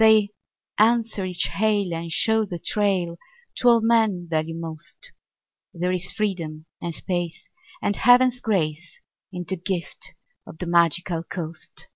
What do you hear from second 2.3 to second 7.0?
the trail To all men value most. There is freedom and